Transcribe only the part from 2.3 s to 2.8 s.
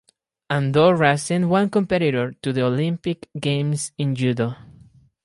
to the